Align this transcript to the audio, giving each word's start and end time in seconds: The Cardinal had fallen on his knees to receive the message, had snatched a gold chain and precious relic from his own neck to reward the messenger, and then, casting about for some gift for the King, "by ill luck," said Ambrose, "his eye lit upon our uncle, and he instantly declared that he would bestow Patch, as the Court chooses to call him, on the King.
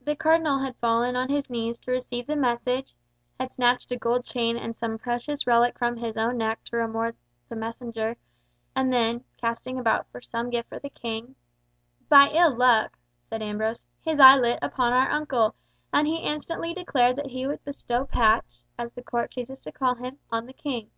The 0.00 0.16
Cardinal 0.16 0.60
had 0.60 0.74
fallen 0.76 1.16
on 1.16 1.28
his 1.28 1.50
knees 1.50 1.78
to 1.80 1.90
receive 1.90 2.26
the 2.26 2.34
message, 2.34 2.94
had 3.38 3.52
snatched 3.52 3.92
a 3.92 3.98
gold 3.98 4.24
chain 4.24 4.56
and 4.56 4.74
precious 5.02 5.46
relic 5.46 5.78
from 5.78 5.96
his 5.98 6.16
own 6.16 6.38
neck 6.38 6.64
to 6.64 6.78
reward 6.78 7.14
the 7.50 7.54
messenger, 7.56 8.16
and 8.74 8.90
then, 8.90 9.22
casting 9.36 9.78
about 9.78 10.06
for 10.10 10.22
some 10.22 10.48
gift 10.48 10.70
for 10.70 10.78
the 10.78 10.88
King, 10.88 11.34
"by 12.08 12.30
ill 12.30 12.56
luck," 12.56 12.96
said 13.28 13.42
Ambrose, 13.42 13.84
"his 14.00 14.18
eye 14.18 14.36
lit 14.38 14.58
upon 14.62 14.94
our 14.94 15.10
uncle, 15.10 15.56
and 15.92 16.06
he 16.08 16.16
instantly 16.20 16.72
declared 16.72 17.16
that 17.16 17.26
he 17.32 17.46
would 17.46 17.62
bestow 17.64 18.06
Patch, 18.06 18.64
as 18.78 18.94
the 18.94 19.02
Court 19.02 19.30
chooses 19.30 19.60
to 19.60 19.72
call 19.72 19.94
him, 19.94 20.20
on 20.30 20.46
the 20.46 20.54
King. 20.54 20.90